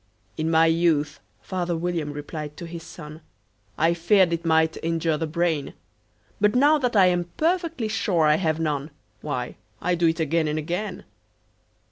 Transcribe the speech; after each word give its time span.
"In 0.35 0.49
my 0.49 0.65
youth," 0.65 1.19
father 1.41 1.77
William 1.77 2.11
replied 2.11 2.57
to 2.57 2.65
his 2.65 2.81
son, 2.81 3.21
"I 3.77 3.93
feared 3.93 4.33
it 4.33 4.43
might 4.43 4.75
injure 4.83 5.15
the 5.15 5.27
brain; 5.27 5.75
But, 6.39 6.55
now 6.55 6.79
that 6.79 6.95
I'm 6.95 7.25
perfectly 7.37 7.87
sure 7.87 8.23
I 8.25 8.37
have 8.37 8.59
none, 8.59 8.89
Why, 9.21 9.57
I 9.79 9.93
do 9.93 10.07
it 10.07 10.19
again 10.19 10.47
and 10.47 10.57
again." 10.57 11.03